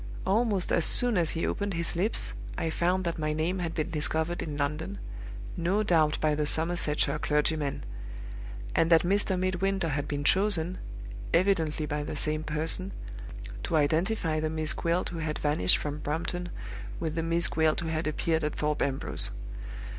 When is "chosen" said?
10.23-10.79